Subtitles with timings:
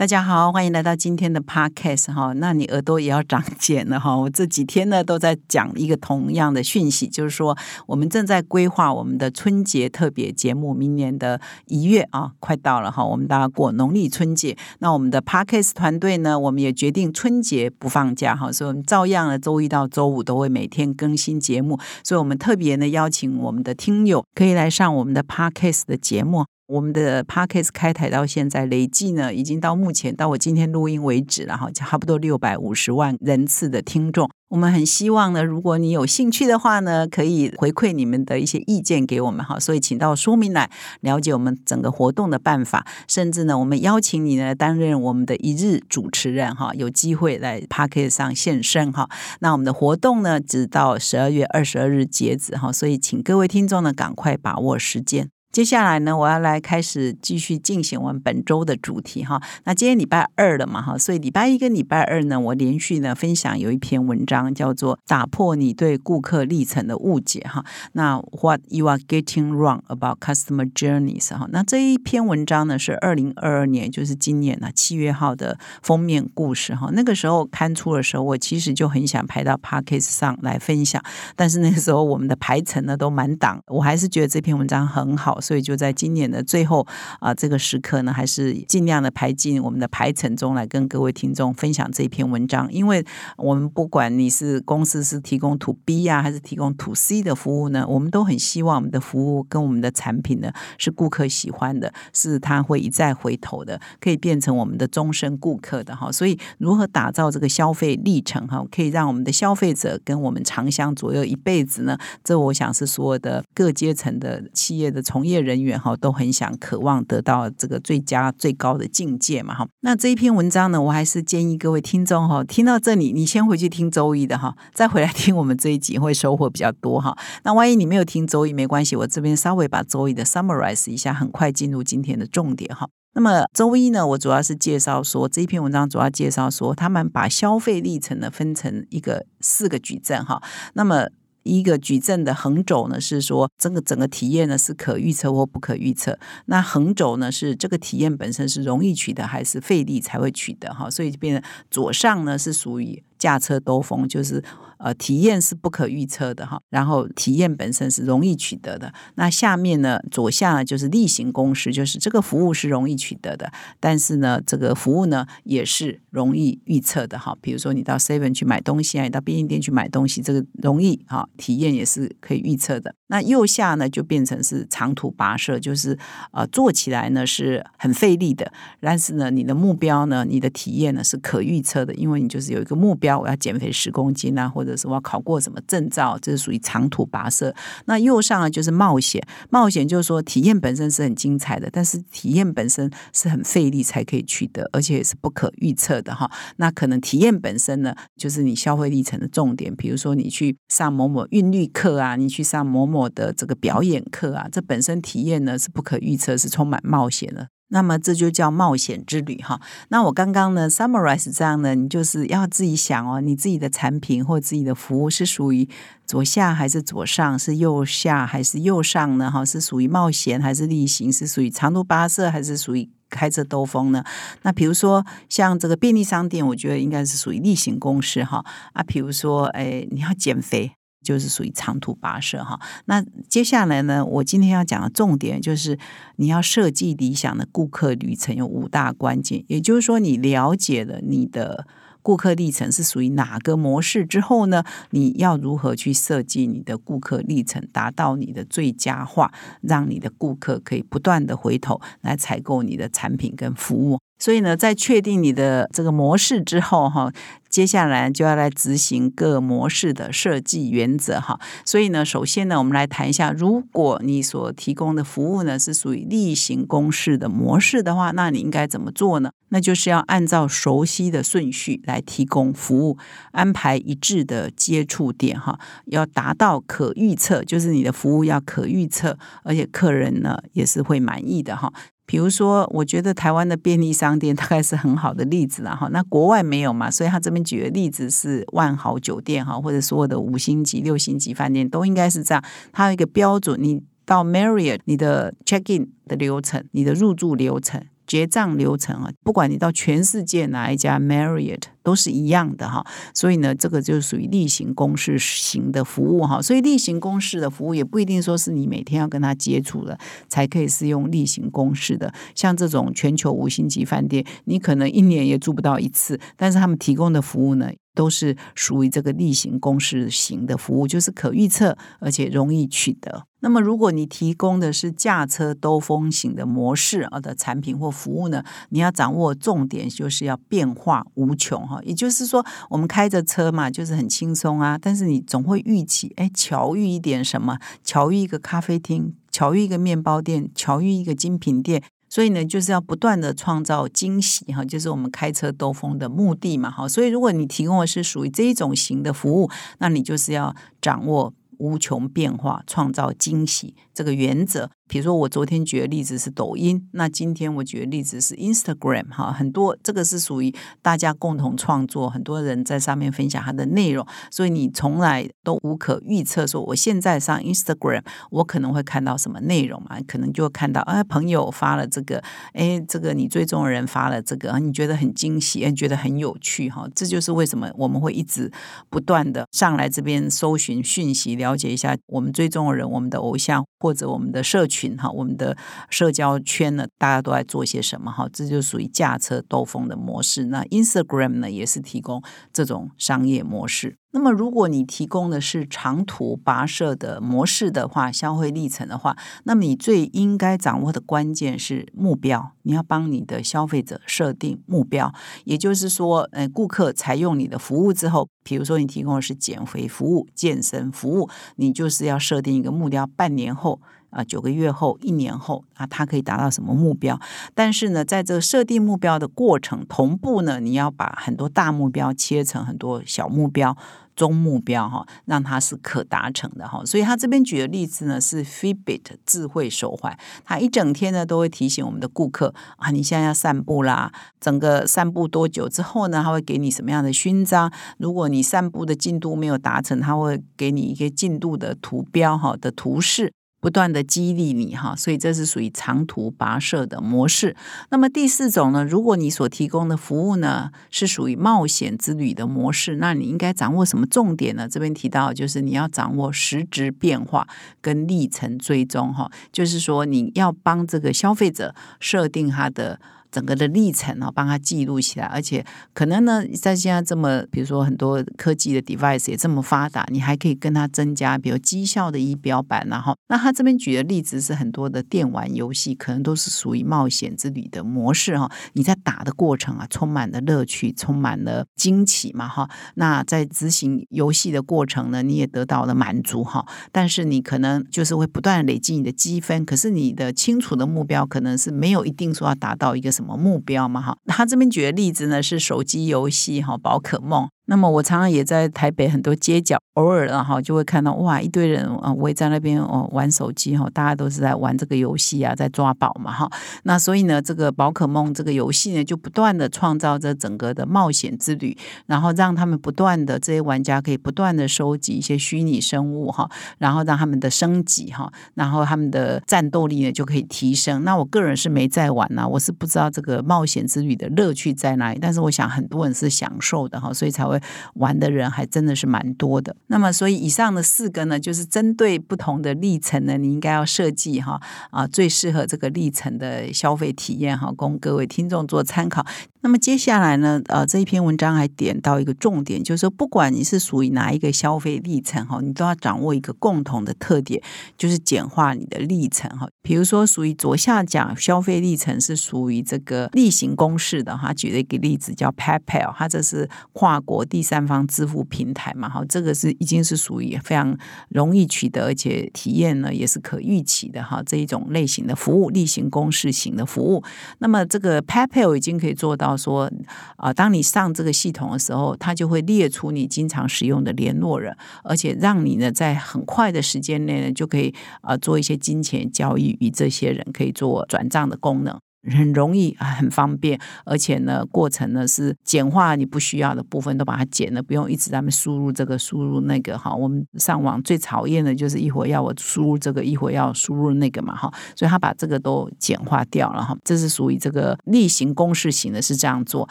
[0.00, 2.32] 大家好，欢迎来到今天的 Podcast 哈。
[2.32, 4.16] 那你耳朵也要长茧了哈。
[4.16, 7.54] 我这几天呢都在讲一个同样的讯息，就是说
[7.86, 13.04] 我们正在规划我们的春节特别节目，明年的一月啊，快到了哈。
[13.04, 21.78] 我们大家过农历春节，那我们的 Podcast 团队呢，我们也决定春节不放假哈，所以我们照样呢周一到周五都会每天更新节目。
[22.02, 26.46] 所以我们特别呢邀请我们的听友可以来上我们的 Podcast 的节目。
[26.70, 34.30] 我们的 Podcast 开台到现在，累计呢已经到目前到我今天录音为止了哈，差不多六百五十万人次的听众。
[34.50, 39.58] 我们很希望呢，如果你有兴趣的话呢，可以回馈你们的一些意见给我们哈。
[39.58, 40.70] 所以请到说明来
[41.00, 49.08] 了解我们整个活动的办法，甚至呢，我们邀请你呢担任我们的一日主持人哈，有机会来 Podcast 上现身哈。
[49.40, 55.30] 那我们的活动呢，直到十二月二十二日截止哈，所以请各位听众呢赶快把握时间。
[55.52, 59.42] 接下来呢，我要来开始继续进行我们本周的主题哈。
[59.64, 67.64] 那今天礼拜二了嘛哈，所以礼拜一跟礼拜二呢，我连续呢分享有一篇文章叫做《打破你对顾客历程的误解》哈。
[67.94, 71.48] 那 What you are getting wrong about customer journeys 哈。
[71.50, 76.90] 那这一篇文章呢是二零二二年，就是今年呢七月号的封面故事哈。
[76.92, 81.02] 那个时候刊出的时候，我其实就很想排到 Podcast 上来分享，
[81.34, 85.39] 但是那个时候我们的排程呢都满档，我还是觉得这篇文章很好。
[85.40, 86.86] 所以就在今年的最后
[87.20, 92.70] 啊，这个时刻呢，还是尽量的排进我们的排程中来跟各位听众分享这一篇文章。
[92.72, 93.04] 因为
[93.36, 106.12] 我们不管你是公司是提供 to B 呀，还是提供 to C 的服务呢，我们都很希望我们的服务跟我们的产品呢是顾客喜欢的，是他会一再回头的，可以变成我们的终身顾客的哈。
[106.12, 111.96] 所以如何打造这个消费历程哈，可以让我们的消费者跟我们长相左右一辈子呢？
[112.22, 115.29] 这我想是所有的各阶层的企业的从业。
[115.30, 119.66] 业人员哈都很想渴望得到这个最佳最高的境界嘛哈。
[119.80, 127.16] 那这一篇文章呢，我还是建议各位听众哈，听到这里你先回去听周一的哈，再回来听我们这一集会收获比较多哈。
[127.44, 132.88] 那万一你没有听周一没关系，我这边稍微把周一的 summarize 一下，很快进入今天的重点哈。
[133.12, 140.40] 那么周一呢，我主要是介绍说这一篇文章主要介绍说他们把消费历程呢分成一个四个矩阵哈。
[140.74, 141.08] 那么
[141.42, 146.18] 一个矩阵的横轴呢，是说这个整个体验呢是可预测或不可预测。
[146.46, 154.42] 那横轴呢是这个体验本身是容易取得还是费力才会取得哈，所以就变成左上呢是属于驾车兜风，就是。
[154.82, 158.90] 呃，体验是不可预测的哈，然后体验本身是容易取得的。
[159.16, 167.36] 那下面呢，左下呢就是例行公事，就是这个服务是容易取得的，但是呢，这个服务呢也是容易预测的哈。
[167.42, 172.94] 比如说你到 Seven 去买东西啊，你到便利店去买东西，这个容易哈，体验也是可以预测的。
[173.08, 175.98] 那右下呢就变成是长途跋涉，就是
[176.32, 187.54] 呃做起来呢是很费力的，但是呢你的目标呢，你的体验呢是可预测的，因为你就是有一个目标，我要减肥十公斤啊，或者是我要考过什么证照，这是属于长途跋涉。
[187.84, 196.30] 那右上呢就是冒险，冒险就是说体验本身是很精彩的，但是体验本身是很费力才可以取得，而且也是不可预测的哈。
[196.56, 203.10] 那可能体验本身呢，就是你消费历程的重点，比如说你去上某某韵律课啊，你去上某某。
[203.12, 207.48] 的这个表演课啊，这本身体验呢是不可预测，是充满冒险的。
[207.70, 209.60] 那么这就叫冒险之旅哈。
[209.88, 215.68] 那我刚刚呢 summarize 这样呢，你就是要自己想哦，你自己的产品或自己的服务是属于
[216.06, 219.30] 左下还是左上，是右下还是右上呢？
[219.30, 221.12] 哈，是属于冒险还是例行？
[221.12, 224.04] 是属于长途跋涉还是属于开车兜风呢？
[224.42, 228.44] 那比如说像这个便利商店，我觉得应该是属于例行公事哈。
[228.72, 230.72] 啊，比如说哎，你要减肥。
[231.02, 232.60] 就是属于长途跋涉哈。
[232.84, 235.78] 那接下来呢，我今天要讲的重点就是
[236.16, 239.44] 你要设计理想的顾客旅程有五大关键。
[239.48, 241.66] 也就是说，你了解了你的
[242.02, 253.98] 顾客历程是属于哪个模式之后呢，你要如何去设计你的顾客历程，达到你的最佳化，让你的顾客可以不断的回头来采购你的产品跟服务。
[254.20, 257.10] 所以呢，在确定你的这个模式之后，哈，
[257.48, 261.40] 接下来就要来执行各模式的设计原则，哈。
[261.64, 269.30] 所以呢，首先呢，我们来谈一下，如果你所提供的服务呢是属于例行公事的模式的话，那你应该怎么做呢？
[269.52, 272.98] 那就是要按照熟悉的顺序来提供服务，
[273.32, 281.72] 安排一致的接触点，哈，要达到可预测，就是你的服务要可预测，而且客人呢也是会满意的，哈。
[282.10, 285.86] 比如说，我觉得台湾的便利商店大概是很好的例子了哈。
[285.92, 292.42] 那国外没有嘛，所以他这边举的例子是万豪酒店哈，或者所有的五星级、六星级饭店都应该是这样。
[292.72, 297.80] 它有一个标准，你到 Marriott，你的 check in 的流程，你的入住流程。
[298.10, 302.84] 结账流程啊，不管你到全世界哪一家 Marriott 都是一样的哈，
[303.14, 306.42] 所以呢，这个就属于例行公事型的服务哈。
[306.42, 309.96] 所以例行公事的服务也不一定说是你每天要跟他接触的
[310.28, 312.12] 才可以是用例行公事的。
[312.34, 317.70] 像这种全球五星级饭店，你可能一年也住不到一次，但是他们提供的服务呢？
[317.92, 323.24] 都是属于这个例行公事型的服务，就是可预测而且容易取得。
[323.40, 331.80] 那么，如果你提供的是驾车兜风型的模式啊的产品或服务呢，你要掌握重点就是要变化无穷哈。
[331.82, 341.82] 也就是说，我们开着车嘛，就是很轻松啊，但是你总会预期，哎，巧遇一点什么，巧遇一个咖啡厅，巧遇一个面包店，巧遇一个精品店。
[342.12, 346.88] 所以呢，就是要不断的创造惊喜哈，就是我们开车兜风的目的嘛哈。
[346.88, 349.48] 所以如果你提供的是属于这一种型的服务，
[349.78, 354.70] 那你就是要掌握无穷变化、创造惊喜这个原则。
[354.90, 360.52] 比如说，我昨天举的例子是抖音，那今天我举的例子是 Instagram 哈，很多这个是属于
[360.82, 368.02] 大家共同创作，很多人在上面分享他的内容，所以你从来都无可预测，说我现在上 Instagram，
[368.32, 369.96] 我可能会看到什么内容嘛？
[370.08, 372.20] 可能就看到哎，朋友发了这个，
[372.52, 378.50] 哎，这个你追踪的人发了这个，你觉得很惊喜，哎，觉得很有趣哈，这就是为什么我们会一直
[378.88, 384.79] 不断的上来这边搜寻讯息，了解一下我们追踪的人，我们的偶像或者我们的社群。
[384.80, 385.56] 群哈，我们的
[385.90, 388.28] 社交圈呢，大家都在做些什么哈？
[388.32, 390.46] 这就属于驾车兜风的模式。
[390.46, 392.22] 那 Instagram 呢，也是提供
[392.52, 393.96] 这种商业模式。
[394.12, 402.52] 那么，如果你提供的是长途跋涉的模式的话，消费历程的话，那么你最应该掌握的关键是目标。
[402.62, 405.14] 你要帮你的消费者设定目标，
[405.44, 413.80] 也就是说，呃，顾客采用你的服务之后，比如说你提供的是减肥服务、健身服务，你就是要设定一个目标，半年后。
[414.10, 417.20] 啊，九个月后、一年后啊，它可以达到什么目标？
[417.54, 423.76] 但是呢，在这设定目标的过程，同步呢，你要把很多大目标切成很多小目标、
[424.20, 426.84] 中目标哈，让它是可达成的哈。
[426.84, 430.14] 所以他这边举的例子呢，是 Fitbit 智慧手环，
[430.44, 434.12] 它一整天呢都会提醒我们的顾客啊，你现在要散步啦。
[434.38, 437.72] 整个散步多久之后呢，他会给你什么样的勋章？
[437.96, 443.32] 如果你散步的进度没有达成，他会给你一个进度的图标哈的图示。
[443.60, 447.54] 不断的激励你哈，所以这是属于长途跋涉的模式。
[447.90, 454.66] 那么第四种呢，如果你所提供的服务呢是属于冒险之旅的模式，那你应该掌握什么重点呢？
[454.66, 457.46] 这边提到就是你要掌握实质变化
[457.80, 462.98] 跟历程追踪哈，就是说你要帮这个消费者设定他的。
[463.30, 478.50] 整个的历程啊，帮他记录起来，而且可能呢，在现在这么，比如说很多科技的 device 也这么发达，你还可以跟他增加，比如绩效的仪表板，然后，那他这边举的例子是很多的电玩游戏，可能都是属于冒险之旅的模式哈。
[478.72, 482.68] 你在打的过程啊，充满了乐趣，充满了惊奇嘛哈。
[482.96, 486.66] 那在执行游戏的过程呢，你也得到了满足哈。
[486.90, 493.10] 但是你可能就是会不断累积你的积分，可是你的清楚的目标可能是没有一定说要达到一个。
[493.20, 494.00] 什么目标嘛？
[494.00, 497.48] 哈，他这边举的例子呢是手机游戏哈，宝可梦。
[497.70, 506.50] 那么我常常也在台北很多街角，偶尔然后就会看到哇，一堆人啊围在那边哦玩手机哈，大家都是在玩这个游戏啊，在抓宝嘛哈。
[506.82, 521.04] 那所以呢，这个宝可梦这个游戏呢，就不断的创造着整个的冒险之旅，然后让他们不断的这些玩家可以不断的收集一些虚拟生物哈，然后让他们的升级哈，然后他们的战斗力呢就可以提升。
[521.04, 527.59] 那我个人是没在玩呐，我是不知道这个冒险之旅的乐趣在哪里，但是我想很多人是享受的哈，所以才会。
[527.94, 529.74] 玩的人还真的是蛮多的。
[529.86, 539.24] 那么，所以以上的四个呢，就是针对不同的历程呢，你应该要设计哈啊，最适合这个历程的消费体验哈，供各位听众做参考。
[539.62, 547.62] 那么接下来呢，呃，这一篇文章还点到一个重点，就是说，不管你是属于哪一个消费历程哈，你都要掌握一个共同的特点，
[547.98, 549.68] 就是简化你的历程哈。
[549.82, 554.54] 比如说，属于左下角消费历程是属于这个例行公事的哈。
[554.54, 560.96] 举了一个例子叫 PayPal，它这是跨国第三方支付平台嘛，哈，这个是已经是属于非常
[561.28, 564.42] 容易取得，而且体验呢也是可预期的哈。
[564.46, 567.22] 这一种类型的服务，例行公事型的服务，
[567.58, 569.50] 那么这个 PayPal 已经可以做到。
[569.56, 569.90] 说
[570.36, 577.92] 啊，当你上这个系统的时候，它就会列出你经常使用的联络人，而且让你呢在很快的时间内呢就可以
[578.22, 581.98] 啊做一些金钱交易，与这些人可以做转账的功能。
[582.28, 590.14] 很容易，很方便，而且呢，过程呢是简化你不需要的部分，都把它剪了，不用一直在那输入这个输入那个哈。
[590.14, 594.70] 我们上网最讨厌的就是一会儿要我输入这个，一会儿要输入那个嘛哈。
[594.94, 596.94] 所以他把这个都简化掉了哈。
[597.02, 599.88] 这是属于这个例行公事型的，是这样做。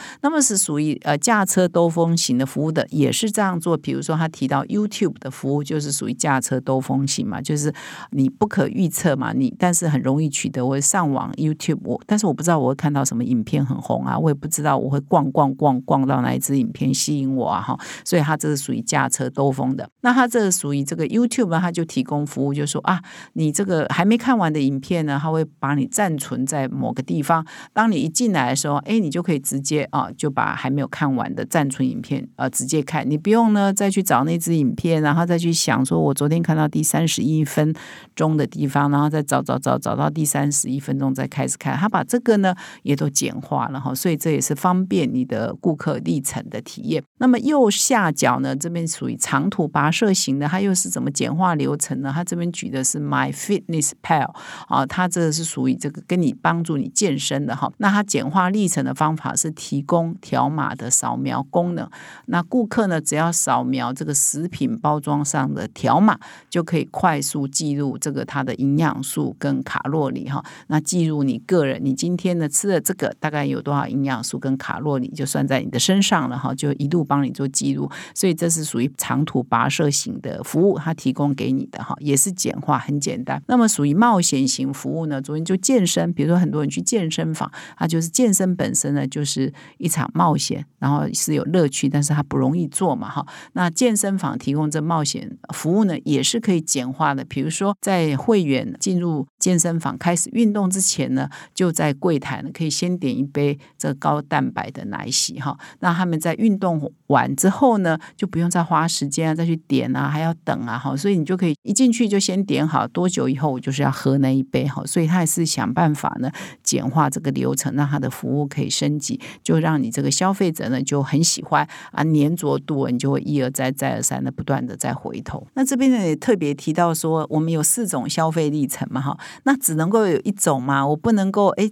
[0.21, 3.75] 那么是属于呃驾车兜风型的服务的，也是这样做。
[3.75, 7.73] 比如说他提到 YouTube 的服务，就是属于驾车兜风型嘛，就是
[8.11, 10.63] 你不可预测嘛，你但是很容易取得。
[10.63, 12.18] 我上网 YouTube 但。
[12.19, 19.89] 是我不知道我会看到什么影片很红啊，我也不知道我会逛逛逛逛到哪一支影片吸引我啊哈，所以它这是属于驾车兜风的。
[20.01, 23.01] 那它这属于这个 YouTube 他，就提供服务，就说啊，
[23.33, 27.45] 你这个还没看完的影片呢，它会把你暂存在某个地方。
[27.71, 37.73] 当你一进来的时候，哎，你就可以直接啊，就把还没有看完的暂存影片呃直接看，你不用呢再去找那支影片，然后再去想说我昨天看到第三十一分
[38.15, 47.03] 钟的地方，然后再找找找找到第三十一分钟再开始看，它把这个呢也都简化了哈，所以这也是方便你的顾客历程的体验。
[47.19, 52.11] 那么右下角呢，这边属于长途跋涉型的，它又是怎么简化流程呢？
[52.11, 54.33] 它这边举的是 My Fitness Pal
[54.67, 57.71] 啊，它这个是属于这个跟你帮助你健身的哈。
[57.77, 61.87] 那它简化历程的方法是提供条码的扫描功能。
[62.25, 66.17] 那顾客呢，只要扫描这个食品包装上的条码，
[66.49, 70.43] 就可以快速记录这个它的营养素跟卡路里哈。
[70.69, 71.98] 那记录你个人你。
[71.99, 77.91] 今天呢吃的这个大概有多少营养素跟卡路里，就算在你的身上了哈，就一路帮你做记录。
[78.15, 83.43] 所以这是属于长途跋涉型的服务，它提供给你的哈，也是简化很简单。
[83.47, 93.27] 那么属于冒险型服务呢，昨天就健身，比如说很多人去健身房，它就是健身本身呢就是一场冒险，然后是有乐趣，但是它不容易做嘛哈。
[93.51, 97.25] 那健身房提供这冒险服务呢，也是可以简化的。
[97.25, 105.57] 比如说在会员进入健身房开始运动之前呢，就在在柜台呢，可以先点一杯这高蛋白的奶昔哈。
[105.79, 110.95] 那他们在运动完之后呢，就不用再花时间啊，再去点啊，还要等啊哈。
[110.95, 114.83] 所以你就可以一进去就先点好，多久以后我就是要喝那一杯哈。
[114.85, 116.31] 所以他也是想办法呢，
[116.61, 125.47] 简化这个流程，让他的服务可以升级，就让你这个消费者呢就很喜欢啊，粘着度你就会一而再再而三的不断的再回头。
[125.55, 131.71] 那这边呢也特别提到说，我们有四种消费历程嘛哈，那只能够有一种嘛，我不能够哎。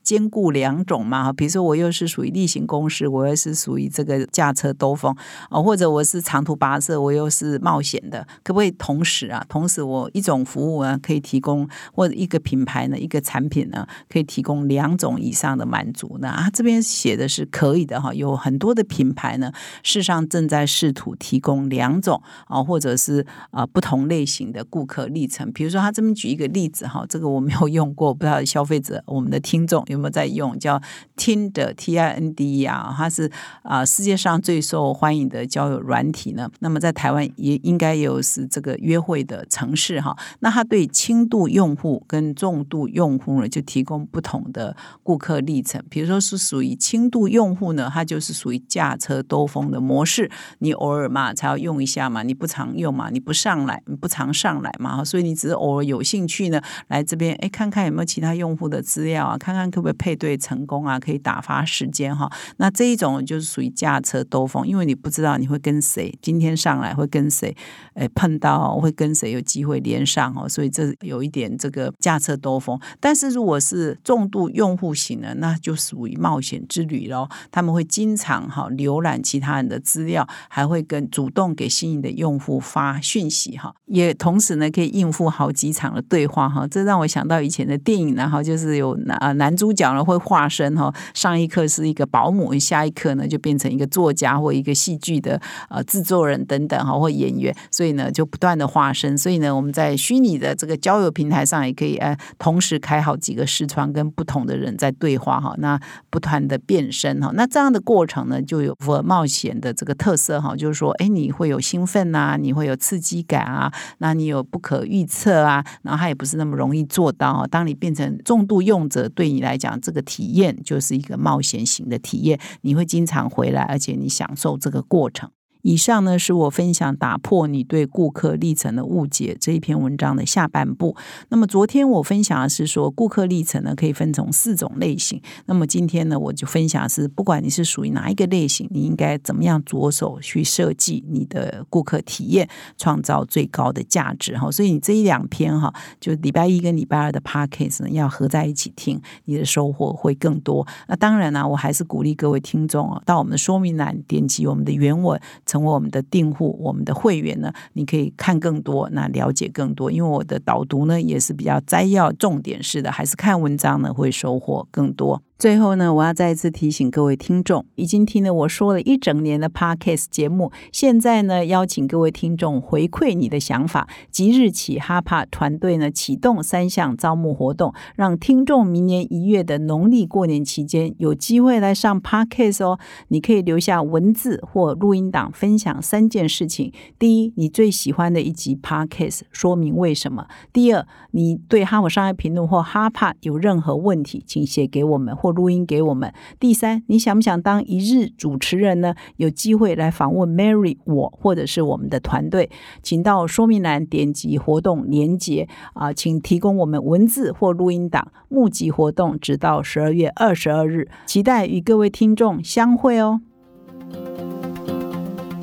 [0.03, 5.15] 兼顾两种嘛，比如说我又是属于例行公事，我又是属于这个驾车兜风
[5.49, 9.45] 啊，或者我是长途跋涉，我又是冒险的，可不可以同时啊？
[9.47, 16.29] 同时我一种服务啊，可以提供或者一个品牌呢，一个产品呢，可以提供两种以上的满足呢？
[16.29, 19.51] 啊，这边写的是可以的哈，有很多的品牌呢，
[19.83, 25.51] 事实上正在试图提供两种啊，或者是啊不同类型的顾客历程。
[25.51, 29.85] 比如说他这边举一个例子哈，这个我没有用过，不知道消费者我们的听众。
[29.91, 30.81] 有没有在用叫
[31.17, 32.93] Tinder T I N D 呀？
[32.97, 33.29] 它是
[33.61, 36.49] 啊世界上最受欢迎的交友软体呢。
[36.59, 40.17] 那么在台湾也应该有是这个约会的城市哈。
[40.39, 45.83] 那它对轻度用户跟重度用户呢，就提供不同的顾客历程。
[45.89, 59.80] 比如说是属于轻度用户呢，它就是属于驾车兜风的模式，你偶尔嘛才要用一下嘛，你不常用嘛，你不上来，你不常上来嘛，所以你只是偶尔有兴趣呢，来这边哎看看有没有其他用户的资料啊，看看可。
[59.81, 62.31] 会不会配对成功啊，可以打发时间哈。
[62.57, 67.55] 那这一种就是属于驾车兜风，因为你不知道你会跟谁今天上来会跟谁，
[67.95, 72.79] 诶碰到会跟谁有机会连上哦，所以这有一点这个驾车兜风。
[72.99, 77.27] 但是如果是重度用户型的，那就属于冒险之旅喽。
[77.49, 86.67] 他们会经常哈浏览其他人的资料，还会跟主动给心仪的用户发讯息哈，也同时呢可以应付好几场的对话哈。
[86.67, 89.70] 这让我想到以前的电影，然后就是有男啊男主。
[89.71, 99.17] 主角呢会化身哈，上一刻是一个保姆，下一刻呢就变成一个作家或一个戏剧的呃制作人等等哈，或演员，所以呢就不断的化身。
[99.17, 105.55] 所以呢，我们在虚拟的这个交友平台上也可以呃同时开好几个视窗，跟不同的人在对话哈。
[105.59, 117.47] 那不断的变身哈，那这样的过程呢，就有符合冒险的这个特色哈，就是说，哎，你会有兴奋呐，你会有刺激感啊，那你有不可预测啊，然后它也不是那么容易做到。
[117.49, 125.29] 当你变成重度用者，对你来讲，这个体验就是一个冒险型的体验，你会经常回来，而且你享受这个过程。
[125.61, 130.95] 以上呢是我分享打破你对顾客历程的误解这一篇文章的下半部。
[131.29, 135.21] 那么昨天我分享的是说顾客历程呢可以分成四种类型。
[135.45, 144.51] 那么今天呢我就分享是不管你是属于哪一个类型，你应该怎么样着手去设计你的顾客体验，创造最高的价值哈。
[144.51, 150.65] 所以你这一两篇哈，就礼拜一跟礼拜二的 p a c k a g e 呢要合在一起听，你的收获会更多。
[150.87, 155.19] 那当然呢，我还是鼓励各位听众啊，到我们的说明栏点击我们的原文。
[155.51, 159.91] 成为我们的订户，我们的会员呢，你可以看更多，那了解更多。
[159.91, 165.21] 因为我的导读呢，也是比较摘要、重点式的，还是看文章呢，会收获更多。
[165.41, 173.89] 最后呢，我要再一次提醒各位听众，已经听了我说了一整年的 Podcast 节目，现在呢，邀请各位听众回馈你的想法。
[174.11, 182.77] 即日起，哈帕团队呢启动三项招募活动，让听众明年一月的农历过年期间有机会来上 Podcast 哦。
[183.07, 195.30] 你可以留下文字或录音档，分享三件事情：第一，你最喜欢的一集 Podcast，说明为什么；第二，你对哈佛商业评论或哈帕有任何问题，请写给我们或。
[195.31, 196.13] 录音给我们。
[196.39, 198.93] 第三，你想不想当一日主持人呢？
[199.17, 202.49] 有机会来访问 Mary 我，或者是我们的团队，
[202.83, 208.11] 请到说明栏点击活动连接啊，请提供我们文字或录音档。
[208.29, 213.21] 募集活动直到十二月二十二日，期待与各位听众相会哦。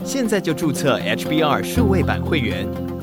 [0.02, 2.66] 现在就注册 HBR 数位版会员，